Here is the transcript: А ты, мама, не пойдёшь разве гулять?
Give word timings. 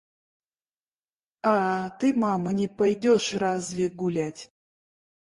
А 1.51 1.51
ты, 2.03 2.07
мама, 2.23 2.49
не 2.59 2.67
пойдёшь 2.79 3.29
разве 3.43 3.85
гулять? 3.99 4.41